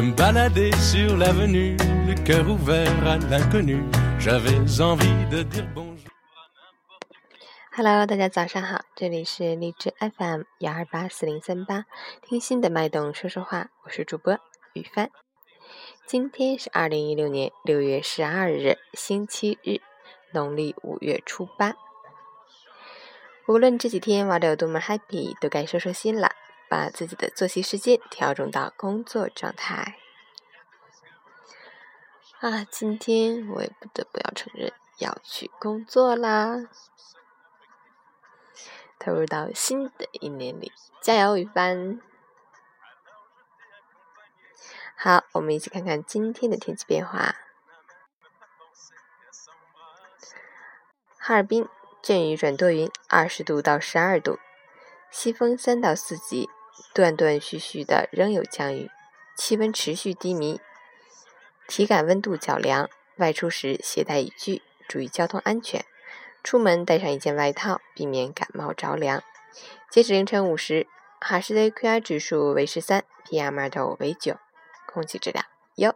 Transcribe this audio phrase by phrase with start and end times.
[0.00, 1.76] Je me baladais sur l'avenue,
[2.08, 3.84] le cœur ouvert à l'inconnu.
[4.18, 6.08] J'avais envie de dire bonjour.
[7.76, 11.84] Hello，大家早上好，这里是荔枝 FM 幺二八四零三八，
[12.22, 14.38] 听心的脉动说说话，我是主播
[14.72, 15.10] 雨帆。
[16.06, 19.82] 今天是二零一六年六月十二日，星期日，
[20.32, 21.74] 农历五月初八。
[23.46, 26.30] 无论这几天玩的有多么 happy，都该收收心了，
[26.70, 29.96] 把自己的作息时间调整到工作状态。
[32.40, 36.56] 啊，今天我也不得不要承认，要去工作啦，
[38.98, 40.72] 投入到新的一年里，
[41.02, 42.00] 加油，雨帆！
[44.96, 47.36] 好，我们一起看看今天的天气变化。
[51.18, 51.68] 哈尔滨
[52.00, 54.38] 阵雨转多云，二十度到十二度，
[55.10, 56.48] 西风三到四级，
[56.94, 58.90] 断断续续的仍有降雨，
[59.36, 60.58] 气温持续低迷，
[61.70, 62.90] 体感温度较凉。
[63.18, 65.84] 外出时携带雨具，注意交通安全。
[66.42, 69.22] 出门带上一件外套，避免感冒着凉。
[69.88, 70.88] 截止凌晨五时，
[71.20, 74.36] 哈市的 AQI 指数为十三，PM 二点五为九。
[74.92, 75.44] 空气质量
[75.76, 75.94] 优。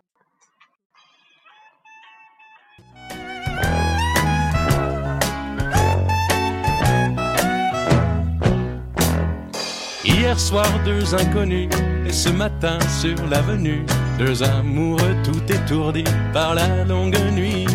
[10.04, 11.68] Hier soir, deux inconnus,
[12.06, 13.84] et ce matin sur l'avenue,
[14.18, 17.66] deux amoureux tout étourdis par la longue nuit.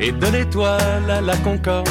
[0.00, 1.88] Et de l'étoile à la concorde,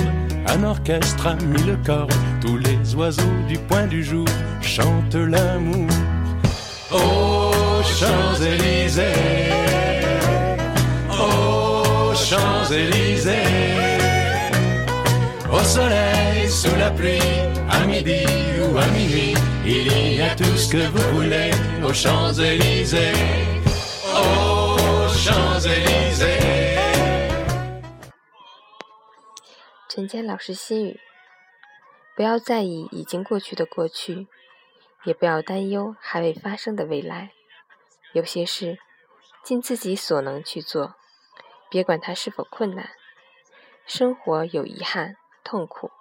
[0.48, 2.08] un orchestre a mis le corps.
[2.42, 4.28] Tous les oiseaux du point du jour
[4.62, 5.88] chantent l'amour.
[6.92, 7.52] Oh,
[7.84, 9.04] Champs-Élysées.
[11.10, 13.32] Aux Champs-Élysées.
[15.52, 17.20] Au soleil, sous la pluie,
[17.70, 18.26] à midi
[18.62, 19.34] ou à minuit,
[19.66, 21.52] il y a tout ce que vous voulez
[21.84, 23.63] aux Champs-Élysées.
[29.90, 31.00] 陈坚老师心语：
[32.16, 34.28] 不要在意已经过去的过去，
[35.04, 37.32] 也不要担忧还未发生的未来。
[38.14, 38.80] 有些事，
[39.44, 40.96] 尽自己所能去做，
[41.70, 42.90] 别管它是否困难。
[43.86, 45.92] 生活有遗憾、痛苦，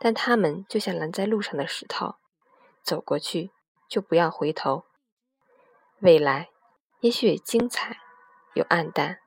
[0.00, 2.16] 但他们就像拦在路上的石头，
[2.82, 3.52] 走过去
[3.88, 4.86] 就不要回头。
[6.00, 6.48] 未来
[7.00, 7.98] 也许也精彩，
[8.54, 9.20] 有暗淡，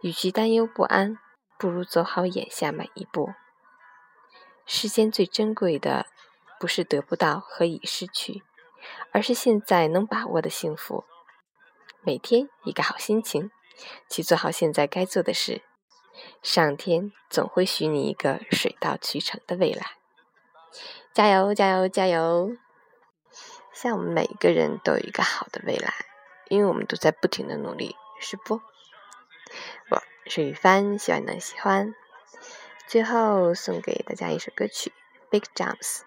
[0.00, 1.18] 与其担忧不安，
[1.58, 3.34] 不如走好眼下每一步。
[4.64, 6.06] 世间最珍贵的，
[6.60, 8.44] 不是得不到和已失去，
[9.12, 11.04] 而是现在能把握的幸福。
[12.00, 13.50] 每天一个好心情，
[14.08, 15.62] 去做好现在该做的事，
[16.42, 19.96] 上天总会许你一个水到渠成的未来。
[21.12, 22.56] 加油，加油，加油！
[23.72, 25.92] 希望我们每一个人都有一个好的未来，
[26.54, 28.60] 因为我们都在不停的努力，是不？
[29.90, 31.96] 我是雨帆，希望你能喜欢。
[32.86, 34.92] 最后送给大家一首歌曲
[35.30, 36.02] 《Big Jumps》。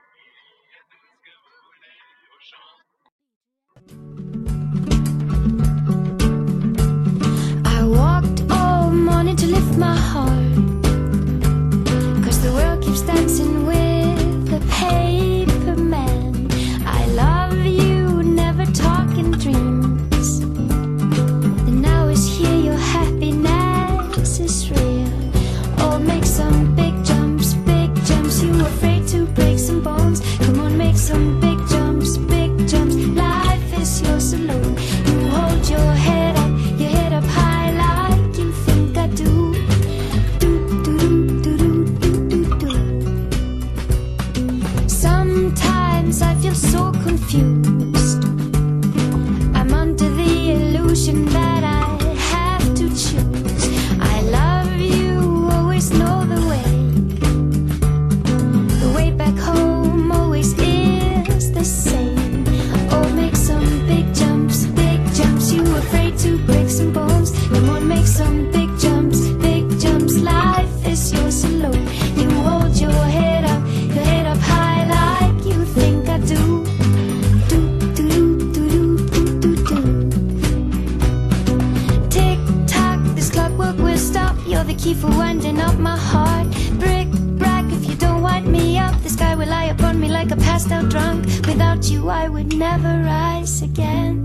[90.29, 91.25] Like a passed out drunk.
[91.45, 94.17] Without you, I would never rise again.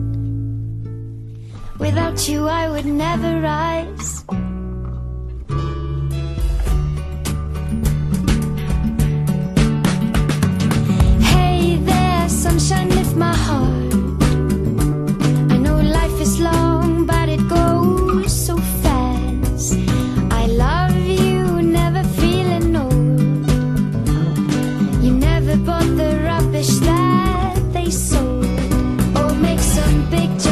[1.79, 4.25] Without you, I would never rise.
[30.11, 30.52] big